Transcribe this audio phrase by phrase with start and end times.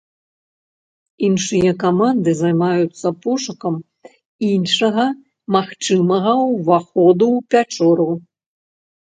[1.27, 3.75] Іншыя каманды займаюцца пошукам
[4.51, 5.05] іншага
[5.57, 8.09] магчымага ўваходу ў пячору.